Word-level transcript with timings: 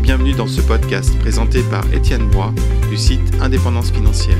bienvenue 0.00 0.32
dans 0.32 0.46
ce 0.46 0.60
podcast 0.60 1.16
présenté 1.18 1.62
par 1.62 1.82
Étienne 1.92 2.28
Bois 2.30 2.54
du 2.88 2.96
site 2.96 3.20
Indépendance 3.40 3.90
financière. 3.90 4.36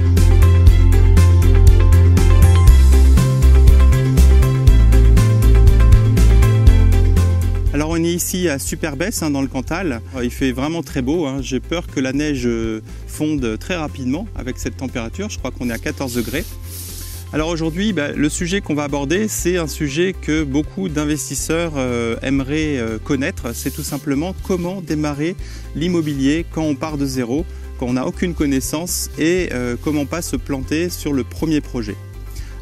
Alors 7.74 7.90
on 7.90 7.96
est 7.96 8.12
ici 8.12 8.48
à 8.48 8.58
Superbès 8.58 9.22
hein, 9.22 9.30
dans 9.30 9.42
le 9.42 9.46
Cantal. 9.48 10.00
Il 10.22 10.30
fait 10.30 10.52
vraiment 10.52 10.82
très 10.82 11.02
beau. 11.02 11.26
hein. 11.26 11.38
J'ai 11.42 11.60
peur 11.60 11.86
que 11.86 12.00
la 12.00 12.12
neige 12.12 12.48
fonde 13.06 13.56
très 13.58 13.76
rapidement 13.76 14.26
avec 14.36 14.58
cette 14.58 14.76
température. 14.76 15.28
Je 15.28 15.38
crois 15.38 15.50
qu'on 15.50 15.68
est 15.70 15.74
à 15.74 15.78
14 15.78 16.14
degrés. 16.14 16.44
Alors 17.30 17.50
aujourd'hui, 17.50 17.92
bah, 17.92 18.12
le 18.12 18.30
sujet 18.30 18.62
qu'on 18.62 18.74
va 18.74 18.84
aborder, 18.84 19.28
c'est 19.28 19.58
un 19.58 19.66
sujet 19.66 20.14
que 20.18 20.44
beaucoup 20.44 20.88
d'investisseurs 20.88 21.74
euh, 21.76 22.16
aimeraient 22.22 22.78
euh, 22.78 22.98
connaître. 22.98 23.54
C'est 23.54 23.70
tout 23.70 23.82
simplement 23.82 24.34
comment 24.44 24.80
démarrer 24.80 25.36
l'immobilier 25.74 26.46
quand 26.50 26.62
on 26.62 26.74
part 26.74 26.96
de 26.96 27.04
zéro, 27.04 27.44
quand 27.78 27.84
on 27.84 27.92
n'a 27.92 28.06
aucune 28.06 28.32
connaissance 28.32 29.10
et 29.18 29.50
euh, 29.52 29.76
comment 29.84 30.06
pas 30.06 30.22
se 30.22 30.36
planter 30.36 30.88
sur 30.88 31.12
le 31.12 31.22
premier 31.22 31.60
projet. 31.60 31.96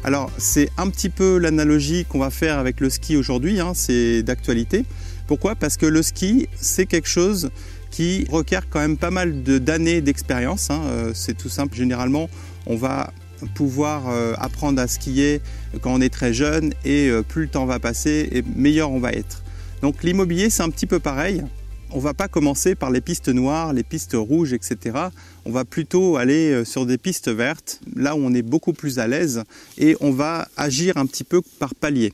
Alors 0.03 0.29
c'est 0.37 0.69
un 0.77 0.89
petit 0.89 1.09
peu 1.09 1.37
l'analogie 1.37 2.03
qu'on 2.03 2.19
va 2.19 2.29
faire 2.29 2.59
avec 2.59 2.81
le 2.81 2.89
ski 2.89 3.15
aujourd'hui, 3.15 3.61
hein, 3.61 3.71
c'est 3.73 4.21
d'actualité. 4.21 4.83
Pourquoi? 5.27 5.55
Parce 5.55 5.77
que 5.77 5.85
le 5.85 6.01
ski, 6.01 6.49
c'est 6.57 6.85
quelque 6.85 7.07
chose 7.07 7.51
qui 7.89 8.27
requiert 8.29 8.67
quand 8.69 8.79
même 8.79 8.97
pas 8.97 9.11
mal 9.11 9.43
d'années 9.43 10.01
d'expérience. 10.01 10.69
hein. 10.71 10.81
C'est 11.13 11.37
tout 11.37 11.49
simple, 11.49 11.75
généralement 11.77 12.29
on 12.65 12.75
va 12.75 13.13
pouvoir 13.53 14.09
euh, 14.09 14.33
apprendre 14.37 14.81
à 14.81 14.87
skier 14.87 15.41
quand 15.81 15.93
on 15.93 16.01
est 16.01 16.13
très 16.13 16.33
jeune 16.33 16.73
et 16.85 17.09
euh, 17.09 17.21
plus 17.21 17.43
le 17.43 17.47
temps 17.49 17.65
va 17.65 17.79
passer 17.79 18.29
et 18.31 18.43
meilleur 18.55 18.91
on 18.91 18.99
va 18.99 19.11
être. 19.11 19.43
Donc 19.81 20.03
l'immobilier 20.03 20.49
c'est 20.49 20.63
un 20.63 20.69
petit 20.69 20.87
peu 20.87 20.99
pareil. 20.99 21.43
On 21.91 21.99
va 21.99 22.13
pas 22.13 22.27
commencer 22.27 22.75
par 22.75 22.91
les 22.91 22.99
pistes 22.99 23.29
noires, 23.29 23.71
les 23.71 23.83
pistes 23.83 24.15
rouges, 24.15 24.51
etc. 24.51 24.97
On 25.45 25.51
va 25.51 25.63
plutôt 25.63 26.17
aller 26.17 26.51
euh, 26.51 26.65
sur 26.65 26.85
des 26.85 26.97
pistes 26.97 27.29
vertes, 27.29 27.79
là 27.95 28.15
où 28.15 28.19
on 28.19 28.33
est 28.33 28.41
beaucoup 28.41 28.73
plus 28.73 28.99
à 28.99 29.07
l'aise 29.07 29.43
et 29.77 29.95
on 30.01 30.11
va 30.11 30.47
agir 30.57 30.97
un 30.97 31.05
petit 31.05 31.23
peu 31.23 31.41
par 31.59 31.73
palier. 31.75 32.13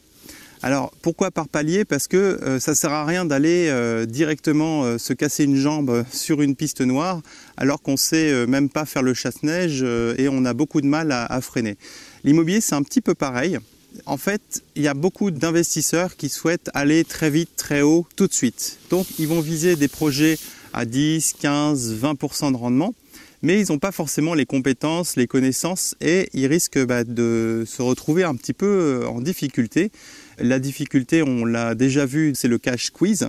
Alors 0.63 0.93
pourquoi 1.01 1.29
par 1.29 1.49
palier? 1.49 1.83
Parce 1.83 2.07
que 2.07 2.39
euh, 2.41 2.57
ça 2.57 2.73
sert 2.73 2.93
à 2.93 3.05
rien 3.05 3.25
d'aller 3.25 3.67
euh, 3.67 4.05
directement 4.05 4.85
euh, 4.85 4.97
se 4.97 5.11
casser 5.11 5.43
une 5.43 5.57
jambe 5.57 6.05
sur 6.09 6.41
une 6.41 6.55
piste 6.55 6.79
noire 6.79 7.21
alors 7.57 7.81
qu'on 7.81 7.97
sait 7.97 8.31
euh, 8.31 8.47
même 8.47 8.69
pas 8.69 8.85
faire 8.85 9.03
le 9.03 9.13
chasse-neige 9.13 9.81
euh, 9.83 10.15
et 10.17 10.29
on 10.29 10.45
a 10.45 10.53
beaucoup 10.53 10.79
de 10.79 10.87
mal 10.87 11.11
à 11.11 11.41
freiner. 11.41 11.75
L'immobilier 12.23 12.61
c'est 12.61 12.75
un 12.75 12.81
petit 12.81 13.01
peu 13.01 13.13
pareil. 13.13 13.59
En 14.05 14.17
fait, 14.17 14.63
il 14.75 14.81
y 14.81 14.87
a 14.87 14.93
beaucoup 14.93 15.31
d'investisseurs 15.31 16.15
qui 16.15 16.29
souhaitent 16.29 16.71
aller 16.73 17.03
très 17.03 17.29
vite, 17.29 17.51
très 17.57 17.81
haut, 17.81 18.07
tout 18.15 18.27
de 18.27 18.33
suite. 18.33 18.79
Donc 18.89 19.05
ils 19.19 19.27
vont 19.27 19.41
viser 19.41 19.75
des 19.75 19.89
projets 19.89 20.39
à 20.71 20.85
10, 20.85 21.33
15, 21.41 21.93
20% 22.01 22.53
de 22.53 22.57
rendement 22.57 22.95
mais 23.43 23.61
ils 23.61 23.71
n'ont 23.71 23.77
pas 23.77 23.91
forcément 23.91 24.33
les 24.33 24.45
compétences, 24.45 25.17
les 25.17 25.27
connaissances 25.27 25.95
et 26.01 26.29
ils 26.33 26.47
risquent 26.47 26.83
bah, 26.83 27.03
de 27.03 27.65
se 27.67 27.81
retrouver 27.81 28.23
un 28.23 28.35
petit 28.35 28.53
peu 28.53 28.65
euh, 29.03 29.07
en 29.07 29.21
difficulté. 29.21 29.91
La 30.39 30.59
difficulté, 30.59 31.21
on 31.21 31.45
l'a 31.45 31.75
déjà 31.75 32.05
vu, 32.05 32.33
c'est 32.35 32.47
le 32.47 32.57
cash 32.57 32.85
squeeze. 32.85 33.27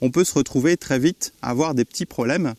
On 0.00 0.10
peut 0.10 0.24
se 0.24 0.34
retrouver 0.34 0.76
très 0.76 0.98
vite 0.98 1.32
à 1.40 1.50
avoir 1.50 1.74
des 1.74 1.84
petits 1.84 2.06
problèmes. 2.06 2.54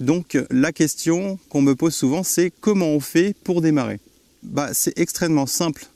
Donc 0.00 0.38
la 0.50 0.72
question 0.72 1.38
qu'on 1.50 1.60
me 1.60 1.74
pose 1.74 1.94
souvent, 1.94 2.22
c'est 2.22 2.50
comment 2.60 2.88
on 2.88 3.00
fait 3.00 3.36
pour 3.44 3.60
démarrer? 3.60 4.00
Bah, 4.42 4.70
C'est 4.72 4.98
extrêmement 4.98 5.46
simple. 5.46 5.86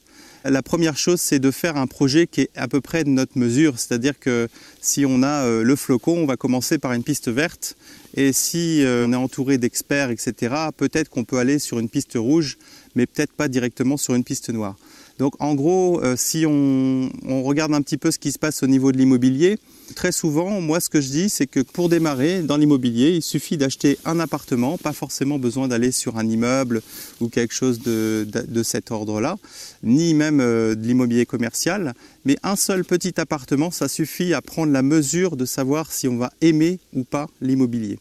La 0.44 0.62
première 0.62 0.96
chose, 0.96 1.20
c'est 1.20 1.38
de 1.38 1.52
faire 1.52 1.76
un 1.76 1.86
projet 1.86 2.26
qui 2.26 2.42
est 2.42 2.50
à 2.56 2.66
peu 2.66 2.80
près 2.80 3.04
de 3.04 3.10
notre 3.10 3.38
mesure. 3.38 3.78
C'est-à-dire 3.78 4.18
que 4.18 4.48
si 4.80 5.06
on 5.06 5.22
a 5.22 5.44
euh, 5.44 5.62
le 5.62 5.76
flocon, 5.76 6.18
on 6.18 6.26
va 6.26 6.36
commencer 6.36 6.78
par 6.78 6.92
une 6.92 7.04
piste 7.04 7.28
verte. 7.28 7.76
Et 8.14 8.32
si 8.32 8.84
euh, 8.84 9.06
on 9.06 9.12
est 9.12 9.16
entouré 9.16 9.58
d'experts, 9.58 10.10
etc., 10.10 10.54
peut-être 10.76 11.10
qu'on 11.10 11.24
peut 11.24 11.38
aller 11.38 11.60
sur 11.60 11.78
une 11.78 11.88
piste 11.88 12.14
rouge, 12.16 12.58
mais 12.94 13.06
peut-être 13.06 13.32
pas 13.32 13.48
directement 13.48 13.96
sur 13.96 14.14
une 14.14 14.24
piste 14.24 14.50
noire. 14.50 14.76
Donc 15.18 15.34
en 15.40 15.54
gros, 15.54 16.02
euh, 16.02 16.14
si 16.16 16.46
on, 16.46 17.10
regarde 17.44 17.74
un 17.74 17.82
petit 17.82 17.96
peu 17.96 18.10
ce 18.10 18.18
qui 18.18 18.32
se 18.32 18.38
passe 18.38 18.62
au 18.62 18.66
niveau 18.66 18.92
de 18.92 18.98
l'immobilier, 18.98 19.58
très 19.94 20.12
souvent, 20.12 20.60
moi 20.60 20.80
ce 20.80 20.88
que 20.88 21.00
je 21.00 21.10
dis, 21.10 21.28
c'est 21.28 21.46
que 21.46 21.60
pour 21.60 21.88
démarrer 21.88 22.42
dans 22.42 22.56
l'immobilier, 22.56 23.10
il 23.10 23.22
suffit 23.22 23.56
d'acheter 23.56 23.98
un 24.04 24.20
appartement, 24.20 24.78
pas 24.78 24.92
forcément 24.92 25.38
besoin 25.38 25.68
d'aller 25.68 25.92
sur 25.92 26.18
un 26.18 26.26
immeuble 26.26 26.82
ou 27.20 27.28
quelque 27.28 27.54
chose 27.54 27.80
de 27.80 28.62
cet 28.62 28.90
ordre-là, 28.90 29.36
ni 29.82 30.14
même 30.14 30.40
euh, 30.40 30.74
de 30.74 30.86
l'immobilier 30.86 31.26
commercial, 31.26 31.94
mais 32.24 32.36
un 32.42 32.56
seul 32.56 32.84
petit 32.84 33.20
appartement, 33.20 33.70
ça 33.70 33.88
suffit 33.88 34.34
à 34.34 34.40
prendre 34.40 34.72
la 34.72 34.82
mesure 34.82 35.36
de 35.36 35.44
savoir 35.44 35.92
si 35.92 36.08
on 36.08 36.16
va 36.16 36.32
aimer 36.40 36.78
ou 36.94 37.04
pas 37.04 37.28
l'immobilier. 37.40 37.98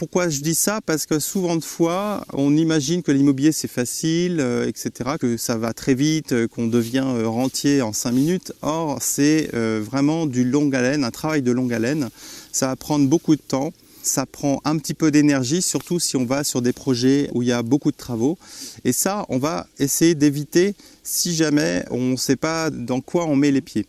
Pourquoi 0.00 0.30
je 0.30 0.40
dis 0.40 0.54
ça? 0.54 0.80
Parce 0.80 1.04
que 1.04 1.18
souvent 1.18 1.56
de 1.56 1.62
fois, 1.62 2.24
on 2.32 2.56
imagine 2.56 3.02
que 3.02 3.12
l'immobilier 3.12 3.52
c'est 3.52 3.68
facile, 3.68 4.38
euh, 4.40 4.66
etc., 4.66 5.10
que 5.20 5.36
ça 5.36 5.58
va 5.58 5.74
très 5.74 5.92
vite, 5.92 6.32
euh, 6.32 6.48
qu'on 6.48 6.68
devient 6.68 7.04
euh, 7.06 7.28
rentier 7.28 7.82
en 7.82 7.92
5 7.92 8.12
minutes. 8.12 8.54
Or, 8.62 8.96
c'est 9.02 9.50
vraiment 9.52 10.24
du 10.24 10.42
longue 10.42 10.74
haleine, 10.74 11.04
un 11.04 11.10
travail 11.10 11.42
de 11.42 11.52
longue 11.52 11.74
haleine. 11.74 12.08
Ça 12.50 12.68
va 12.68 12.76
prendre 12.76 13.06
beaucoup 13.08 13.36
de 13.36 13.42
temps. 13.42 13.74
Ça 14.02 14.24
prend 14.24 14.62
un 14.64 14.78
petit 14.78 14.94
peu 14.94 15.10
d'énergie, 15.10 15.60
surtout 15.60 16.00
si 16.00 16.16
on 16.16 16.24
va 16.24 16.44
sur 16.44 16.62
des 16.62 16.72
projets 16.72 17.28
où 17.34 17.42
il 17.42 17.48
y 17.48 17.52
a 17.52 17.62
beaucoup 17.62 17.90
de 17.90 17.96
travaux. 17.98 18.38
Et 18.86 18.94
ça, 18.94 19.26
on 19.28 19.36
va 19.36 19.66
essayer 19.78 20.14
d'éviter 20.14 20.74
si 21.02 21.34
jamais 21.34 21.84
on 21.90 22.12
ne 22.12 22.16
sait 22.16 22.36
pas 22.36 22.70
dans 22.70 23.02
quoi 23.02 23.26
on 23.26 23.36
met 23.36 23.50
les 23.50 23.60
pieds. 23.60 23.84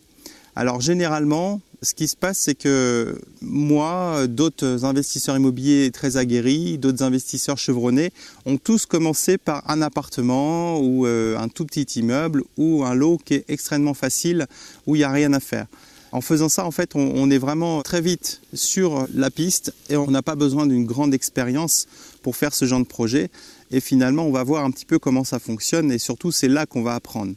Alors 0.58 0.82
généralement, 0.82 1.62
ce 1.84 1.96
qui 1.96 2.08
se 2.08 2.16
passe, 2.16 2.38
c'est 2.38 2.54
que 2.54 3.20
moi, 3.42 4.28
d'autres 4.28 4.86
investisseurs 4.86 5.36
immobiliers 5.36 5.90
très 5.90 6.16
aguerris, 6.16 6.78
d'autres 6.78 7.02
investisseurs 7.02 7.58
chevronnés, 7.58 8.12
ont 8.46 8.58
tous 8.58 8.86
commencé 8.86 9.40
par 9.40 9.68
un 9.68 9.82
appartement 9.82 10.80
ou 10.80 11.08
euh, 11.08 11.38
un 11.40 11.48
tout 11.48 11.66
petit 11.66 12.00
immeuble 12.00 12.44
ou 12.56 12.84
un 12.84 12.94
lot 12.94 13.18
qui 13.18 13.34
est 13.34 13.46
extrêmement 13.48 13.96
facile, 13.96 14.46
où 14.86 14.96
il 14.96 15.00
n'y 15.00 15.04
a 15.04 15.12
rien 15.12 15.34
à 15.34 15.40
faire. 15.40 15.66
En 16.12 16.22
faisant 16.22 16.50
ça, 16.50 16.66
en 16.66 16.72
fait, 16.72 16.96
on, 16.96 17.14
on 17.16 17.32
est 17.32 17.40
vraiment 17.40 17.82
très 17.82 18.02
vite 18.02 18.42
sur 18.54 19.08
la 19.16 19.32
piste 19.32 19.74
et 19.90 19.98
on 19.98 20.12
n'a 20.12 20.22
pas 20.22 20.36
besoin 20.36 20.68
d'une 20.68 20.86
grande 20.86 21.16
expérience 21.16 21.88
pour 22.22 22.36
faire 22.36 22.54
ce 22.54 22.66
genre 22.66 22.82
de 22.82 22.86
projet. 22.86 23.32
Et 23.72 23.80
finalement, 23.80 24.24
on 24.24 24.32
va 24.32 24.44
voir 24.44 24.66
un 24.66 24.72
petit 24.72 24.86
peu 24.86 25.00
comment 25.00 25.24
ça 25.24 25.40
fonctionne 25.40 25.92
et 25.92 25.98
surtout, 25.98 26.32
c'est 26.32 26.50
là 26.50 26.68
qu'on 26.68 26.84
va 26.84 26.94
apprendre. 26.94 27.34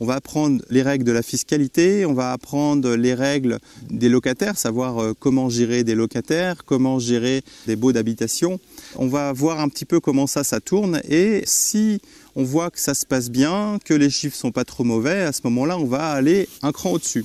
On 0.00 0.06
va 0.06 0.14
apprendre 0.14 0.62
les 0.70 0.82
règles 0.82 1.04
de 1.04 1.12
la 1.12 1.22
fiscalité, 1.22 2.06
on 2.06 2.14
va 2.14 2.32
apprendre 2.32 2.94
les 2.94 3.14
règles 3.14 3.58
des 3.90 4.08
locataires, 4.08 4.56
savoir 4.56 5.02
euh, 5.02 5.12
comment 5.18 5.48
gérer 5.48 5.82
des 5.82 5.94
locataires, 5.94 6.64
comment 6.64 6.98
gérer 6.98 7.42
des 7.66 7.76
baux 7.76 7.92
d'habitation. 7.92 8.60
On 8.96 9.08
va 9.08 9.32
voir 9.32 9.60
un 9.60 9.68
petit 9.68 9.84
peu 9.84 9.98
comment 10.00 10.26
ça, 10.26 10.44
ça 10.44 10.60
tourne 10.60 11.00
et 11.08 11.42
si 11.46 12.00
on 12.36 12.44
voit 12.44 12.70
que 12.70 12.78
ça 12.78 12.94
se 12.94 13.04
passe 13.04 13.30
bien, 13.30 13.78
que 13.84 13.94
les 13.94 14.10
chiffres 14.10 14.36
sont 14.36 14.52
pas 14.52 14.64
trop 14.64 14.84
mauvais, 14.84 15.22
à 15.22 15.32
ce 15.32 15.40
moment-là, 15.44 15.78
on 15.78 15.86
va 15.86 16.10
aller 16.10 16.48
un 16.62 16.70
cran 16.70 16.92
au-dessus. 16.92 17.24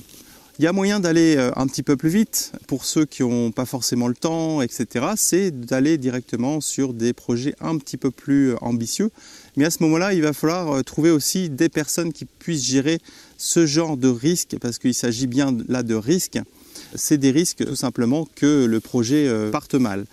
Il 0.60 0.64
y 0.64 0.68
a 0.68 0.72
moyen 0.72 1.00
d'aller 1.00 1.34
euh, 1.36 1.50
un 1.56 1.66
petit 1.66 1.82
peu 1.82 1.96
plus 1.96 2.10
vite 2.10 2.52
pour 2.68 2.84
ceux 2.84 3.04
qui 3.06 3.22
n'ont 3.22 3.50
pas 3.50 3.64
forcément 3.66 4.06
le 4.06 4.14
temps, 4.14 4.62
etc. 4.62 5.06
C'est 5.16 5.50
d'aller 5.50 5.98
directement 5.98 6.60
sur 6.60 6.94
des 6.94 7.12
projets 7.12 7.56
un 7.60 7.76
petit 7.76 7.96
peu 7.96 8.12
plus 8.12 8.52
euh, 8.52 8.56
ambitieux. 8.60 9.10
Mais 9.56 9.64
à 9.64 9.70
ce 9.70 9.82
moment-là, 9.82 10.14
il 10.14 10.22
va 10.22 10.32
falloir 10.32 10.72
euh, 10.72 10.82
trouver 10.82 11.10
aussi 11.10 11.50
des 11.50 11.68
personnes 11.68 12.12
qui 12.12 12.24
puissent 12.24 12.64
gérer 12.64 13.00
ce 13.36 13.66
genre 13.66 13.96
de 13.96 14.06
risque, 14.08 14.56
parce 14.60 14.78
qu'il 14.78 14.94
s'agit 14.94 15.26
bien 15.26 15.56
là 15.68 15.82
de 15.82 15.96
risques. 15.96 16.38
C'est 16.94 17.18
des 17.18 17.32
risques 17.32 17.66
tout 17.66 17.74
simplement 17.76 18.28
que 18.36 18.64
le 18.64 18.78
projet 18.78 19.28
parte 19.50 19.74
mal. 19.74 20.06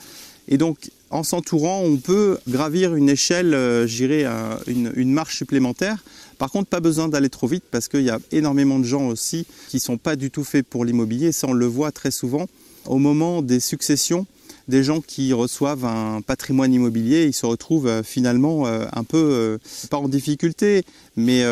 Et 0.48 0.58
donc, 0.58 0.90
en 1.12 1.22
s'entourant, 1.24 1.82
on 1.84 1.98
peut 1.98 2.40
gravir 2.50 2.96
une 2.96 3.10
échelle, 3.10 3.54
un- 3.54 4.58
une, 4.66 4.92
une 4.96 5.12
marche 5.14 5.38
supplémentaire. 5.38 6.04
Par 6.42 6.50
contre, 6.50 6.70
pas 6.70 6.80
besoin 6.80 7.08
d'aller 7.08 7.30
trop 7.30 7.46
vite 7.46 7.66
parce 7.70 7.88
qu'il 7.88 8.02
y 8.02 8.10
a 8.10 8.18
énormément 8.32 8.80
de 8.80 8.84
gens 8.84 9.06
aussi 9.10 9.46
qui 9.70 9.80
sont 9.80 10.00
pas 10.00 10.16
du 10.16 10.32
tout 10.32 10.44
faits 10.44 10.66
pour 10.66 10.86
l'immobilier. 10.86 11.32
Ça, 11.32 11.46
on 11.48 11.54
le 11.54 11.68
voit 11.68 11.92
très 11.92 12.10
souvent 12.10 12.48
au 12.88 12.98
moment 12.98 13.44
des 13.44 13.60
successions. 13.60 14.26
Des 14.68 14.84
gens 14.84 15.02
qui 15.02 15.34
reçoivent 15.34 15.86
un 15.86 16.22
patrimoine 16.22 16.74
immobilier, 16.74 17.26
ils 17.26 17.34
se 17.34 17.46
retrouvent 17.46 17.86
euh, 17.86 18.02
finalement 18.02 18.66
euh, 18.66 18.88
un 18.92 19.04
peu, 19.04 19.20
euh, 19.20 19.58
pas 19.92 19.98
en 19.98 20.08
difficulté, 20.08 20.84
mais 21.16 21.46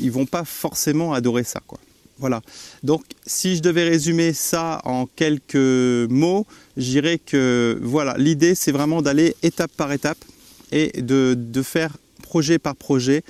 ils 0.00 0.10
vont 0.10 0.24
pas 0.24 0.46
forcément 0.46 1.12
adorer 1.12 1.44
ça. 1.44 1.60
Voilà. 2.16 2.40
Donc, 2.82 3.02
si 3.26 3.56
je 3.56 3.60
devais 3.60 3.86
résumer 3.86 4.32
ça 4.32 4.80
en 4.86 5.04
quelques 5.04 6.08
mots, 6.08 6.46
je 6.78 6.84
dirais 6.84 7.18
que 7.18 7.78
voilà, 7.82 8.14
l'idée 8.16 8.54
c'est 8.54 8.72
vraiment 8.72 9.02
d'aller 9.02 9.36
étape 9.42 9.72
par 9.76 9.92
étape 9.92 10.24
et 10.70 11.02
de 11.02 11.62
faire 11.62 11.98
projet 12.22 12.58
par 12.58 12.76
projet. 12.76 13.24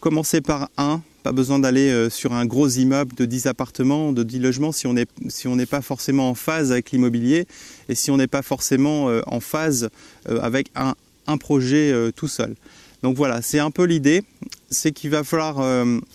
Commencer 0.00 0.40
par 0.40 0.70
un, 0.76 1.02
pas 1.24 1.32
besoin 1.32 1.58
d'aller 1.58 1.90
euh, 1.90 2.08
sur 2.08 2.32
un 2.32 2.46
gros 2.46 2.68
immeuble 2.68 3.16
de 3.16 3.24
10 3.24 3.46
appartements, 3.46 4.12
de 4.12 4.22
10 4.22 4.38
logements 4.38 4.70
si 4.70 4.86
on 4.86 4.94
n'est 4.94 5.66
pas 5.66 5.82
forcément 5.82 6.30
en 6.30 6.34
phase 6.34 6.70
avec 6.70 6.92
l'immobilier 6.92 7.48
et 7.88 7.96
si 7.96 8.12
on 8.12 8.16
n'est 8.16 8.28
pas 8.28 8.42
forcément 8.42 9.08
euh, 9.08 9.22
en 9.26 9.40
phase 9.40 9.90
euh, 10.28 10.40
avec 10.40 10.70
un, 10.76 10.94
projet 11.40 11.92
tout 12.16 12.26
seul. 12.26 12.54
Donc 13.02 13.14
voilà, 13.14 13.42
c'est 13.42 13.58
un 13.58 13.70
peu 13.70 13.84
l'idée, 13.84 14.22
c'est 14.70 14.92
qu'il 14.92 15.10
va 15.10 15.22
falloir 15.24 15.62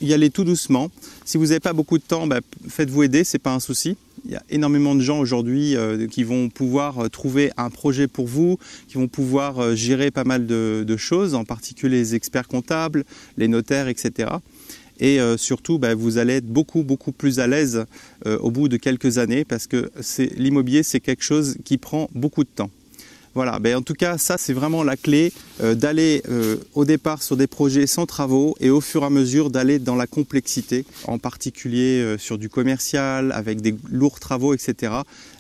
y 0.02 0.12
aller 0.12 0.32
tout 0.32 0.44
doucement. 0.44 0.90
Si 1.24 1.38
vous 1.38 1.46
n'avez 1.46 1.60
pas 1.60 1.74
beaucoup 1.74 2.00
de 2.00 2.04
temps, 2.04 2.26
bah, 2.26 2.40
faites-vous 2.68 3.04
aider, 3.04 3.24
c'est 3.24 3.38
pas 3.38 3.54
un 3.54 3.60
souci. 3.60 3.96
Il 4.26 4.32
y 4.32 4.36
a 4.36 4.44
énormément 4.50 4.96
de 4.96 5.02
gens 5.02 5.20
aujourd'hui 5.20 5.76
euh, 5.76 6.08
qui 6.08 6.24
vont 6.24 6.50
pouvoir 6.50 7.10
trouver 7.10 7.52
un 7.58 7.70
projet 7.70 8.08
pour 8.08 8.28
vous, 8.28 8.58
qui 8.88 8.96
vont 8.96 9.08
pouvoir 9.08 9.76
gérer 9.76 10.12
pas 10.12 10.24
mal 10.24 10.48
de, 10.48 10.98
choses, 10.98 11.36
en 11.36 11.44
particulier 11.44 11.98
les 11.98 12.16
experts 12.16 12.48
comptables, 12.48 13.04
les 13.38 13.48
notaires, 13.48 13.88
etc. 13.88 14.30
Et 15.00 15.20
surtout, 15.38 15.80
bah, 15.80 15.96
vous 15.96 16.18
allez 16.18 16.36
être 16.36 16.46
beaucoup, 16.46 16.84
beaucoup 16.84 17.12
plus 17.12 17.40
à 17.40 17.48
l'aise 17.48 17.86
au 18.26 18.52
bout 18.52 18.70
de 18.70 18.78
quelques 18.78 19.18
années 19.18 19.44
parce 19.44 19.68
que 19.68 19.92
l'immobilier, 20.38 20.84
c'est 20.84 21.00
quelque 21.00 21.24
chose 21.24 21.58
qui 21.66 21.78
prend 21.78 22.10
beaucoup 22.14 22.44
de 22.44 22.50
temps. 22.50 22.70
Voilà, 23.36 23.58
ben 23.58 23.78
en 23.78 23.82
tout 23.82 23.96
cas, 23.96 24.20
ça 24.20 24.38
c'est 24.38 24.54
vraiment 24.54 24.84
la 24.84 24.96
clé 24.96 25.34
euh, 25.62 25.74
d'aller 25.74 26.22
euh, 26.30 26.58
au 26.76 26.86
départ 26.86 27.24
sur 27.24 27.36
des 27.36 27.48
projets 27.48 27.88
sans 27.88 28.06
travaux 28.06 28.56
et 28.60 28.70
au 28.70 28.80
fur 28.80 29.02
et 29.02 29.06
à 29.08 29.10
mesure 29.10 29.50
d'aller 29.50 29.80
dans 29.80 29.96
la 29.96 30.06
complexité, 30.06 30.86
en 31.06 31.18
particulier 31.18 32.00
euh, 32.00 32.18
sur 32.20 32.38
du 32.38 32.48
commercial, 32.48 33.32
avec 33.32 33.62
des 33.62 33.76
lourds 33.90 34.20
travaux, 34.20 34.54
etc. 34.54 34.94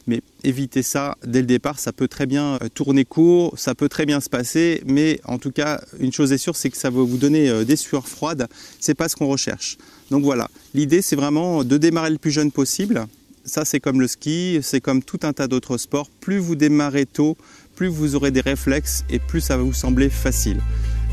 Mais 0.07 0.21
éviter 0.43 0.81
ça 0.81 1.17
dès 1.23 1.41
le 1.41 1.45
départ, 1.45 1.77
ça 1.77 1.93
peut 1.93 2.07
très 2.07 2.25
bien 2.25 2.57
tourner 2.73 3.05
court, 3.05 3.53
ça 3.57 3.75
peut 3.75 3.89
très 3.89 4.07
bien 4.07 4.21
se 4.21 4.29
passer, 4.29 4.81
mais 4.87 5.21
en 5.25 5.37
tout 5.37 5.51
cas, 5.51 5.79
une 5.99 6.11
chose 6.11 6.33
est 6.33 6.39
sûre, 6.39 6.55
c'est 6.55 6.71
que 6.71 6.77
ça 6.77 6.89
va 6.89 7.01
vous 7.01 7.17
donner 7.17 7.63
des 7.63 7.75
sueurs 7.77 8.07
froides. 8.07 8.47
C'est 8.81 8.95
pas 8.95 9.07
ce 9.07 9.15
qu'on 9.15 9.27
recherche. 9.27 9.77
Donc 10.11 10.23
voilà, 10.23 10.49
l'idée 10.73 11.01
c'est 11.01 11.15
vraiment 11.15 11.63
de 11.63 11.77
démarrer 11.77 12.09
le 12.09 12.17
plus 12.17 12.31
jeune 12.31 12.51
possible. 12.51 13.05
Ça 13.45 13.65
c'est 13.65 13.79
comme 13.79 13.99
le 13.99 14.07
ski, 14.07 14.59
c'est 14.61 14.81
comme 14.81 15.03
tout 15.03 15.19
un 15.23 15.33
tas 15.33 15.47
d'autres 15.47 15.77
sports. 15.77 16.09
Plus 16.21 16.37
vous 16.37 16.55
démarrez 16.55 17.05
tôt, 17.05 17.37
plus 17.75 17.87
vous 17.87 18.15
aurez 18.15 18.31
des 18.31 18.41
réflexes 18.41 19.03
et 19.09 19.19
plus 19.19 19.41
ça 19.41 19.57
va 19.57 19.63
vous 19.63 19.73
sembler 19.73 20.09
facile. 20.09 20.59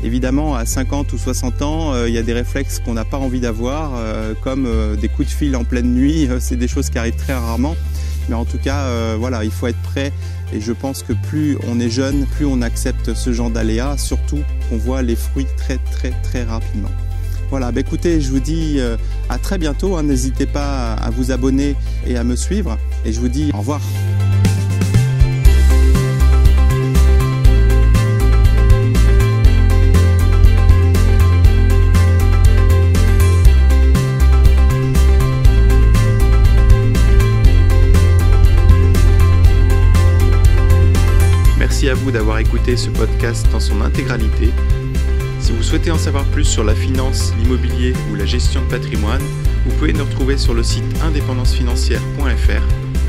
Évidemment, 0.03 0.55
à 0.55 0.65
50 0.65 1.13
ou 1.13 1.17
60 1.17 1.61
ans, 1.61 1.93
euh, 1.93 2.09
il 2.09 2.15
y 2.15 2.17
a 2.17 2.23
des 2.23 2.33
réflexes 2.33 2.79
qu'on 2.79 2.95
n'a 2.95 3.05
pas 3.05 3.17
envie 3.17 3.39
d'avoir, 3.39 3.91
euh, 3.95 4.33
comme 4.41 4.65
euh, 4.65 4.95
des 4.95 5.09
coups 5.09 5.27
de 5.27 5.33
fil 5.33 5.55
en 5.55 5.63
pleine 5.63 5.93
nuit. 5.93 6.27
c'est 6.39 6.55
des 6.55 6.67
choses 6.67 6.89
qui 6.89 6.97
arrivent 6.97 7.15
très 7.15 7.33
rarement. 7.33 7.75
Mais 8.29 8.35
en 8.35 8.45
tout 8.45 8.59
cas, 8.59 9.15
voilà, 9.17 9.43
il 9.43 9.51
faut 9.51 9.67
être 9.67 9.81
prêt. 9.81 10.13
Et 10.53 10.61
je 10.61 10.71
pense 10.71 11.01
que 11.01 11.11
plus 11.11 11.57
on 11.67 11.79
est 11.79 11.89
jeune, 11.89 12.25
plus 12.37 12.45
on 12.45 12.61
accepte 12.61 13.13
ce 13.13 13.33
genre 13.33 13.49
d'aléas, 13.49 13.97
surtout 13.97 14.39
qu'on 14.69 14.77
voit 14.77 15.01
les 15.01 15.15
fruits 15.15 15.47
très 15.57 15.79
très 15.91 16.11
très 16.21 16.43
rapidement. 16.43 16.91
Voilà, 17.49 17.71
bah 17.71 17.81
écoutez, 17.81 18.21
je 18.21 18.29
vous 18.29 18.39
dis 18.39 18.79
à 19.27 19.37
très 19.39 19.57
bientôt. 19.57 19.97
Hein. 19.97 20.03
N'hésitez 20.03 20.45
pas 20.45 20.93
à 20.93 21.09
vous 21.09 21.31
abonner 21.31 21.75
et 22.05 22.15
à 22.15 22.23
me 22.23 22.35
suivre. 22.35 22.77
Et 23.05 23.11
je 23.11 23.19
vous 23.19 23.27
dis 23.27 23.49
au 23.53 23.57
revoir. 23.57 23.81
À 41.91 41.93
vous 41.93 42.11
d'avoir 42.11 42.39
écouté 42.39 42.77
ce 42.77 42.89
podcast 42.89 43.45
dans 43.51 43.59
son 43.59 43.81
intégralité. 43.81 44.51
Si 45.41 45.51
vous 45.51 45.61
souhaitez 45.61 45.91
en 45.91 45.97
savoir 45.97 46.23
plus 46.25 46.45
sur 46.45 46.63
la 46.63 46.73
finance, 46.73 47.33
l'immobilier 47.37 47.93
ou 48.09 48.15
la 48.15 48.25
gestion 48.25 48.61
de 48.61 48.67
patrimoine, 48.67 49.21
vous 49.65 49.73
pouvez 49.75 49.91
nous 49.91 50.05
retrouver 50.05 50.37
sur 50.37 50.53
le 50.53 50.63
site 50.63 50.85
indépendancefinancière.fr. 51.03 52.63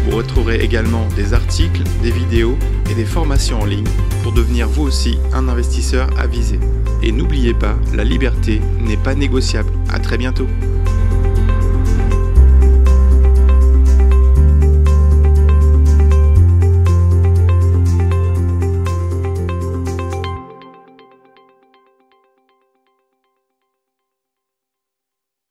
Vous 0.05 0.17
retrouverez 0.17 0.57
également 0.57 1.07
des 1.15 1.33
articles, 1.33 1.85
des 2.03 2.11
vidéos 2.11 2.59
et 2.91 2.95
des 2.95 3.05
formations 3.05 3.61
en 3.61 3.67
ligne 3.67 3.87
pour 4.25 4.33
devenir 4.33 4.69
vous 4.69 4.83
aussi 4.83 5.19
un 5.33 5.49
investisseur 5.49 6.09
avisé. 6.19 6.59
Et 7.05 7.13
n'oubliez 7.13 7.55
pas, 7.55 7.77
la 7.95 8.03
liberté 8.03 8.61
n'est 8.81 8.97
pas 8.97 9.15
négociable. 9.15 9.71
À 9.91 10.01
très 10.01 10.19
bientôt. 10.19 10.49